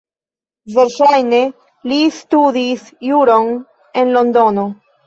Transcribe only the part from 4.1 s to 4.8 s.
Londono.